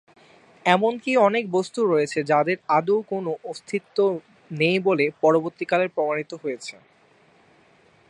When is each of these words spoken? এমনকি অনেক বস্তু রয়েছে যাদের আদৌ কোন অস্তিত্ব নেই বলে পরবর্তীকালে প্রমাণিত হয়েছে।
এমনকি 0.65 1.11
অনেক 1.27 1.43
বস্তু 1.51 1.79
রয়েছে 1.85 2.19
যাদের 2.23 2.57
আদৌ 2.69 2.97
কোন 3.01 3.25
অস্তিত্ব 3.43 3.97
নেই 4.51 4.77
বলে 4.79 5.05
পরবর্তীকালে 5.21 5.85
প্রমাণিত 5.87 6.31
হয়েছে। 6.43 6.75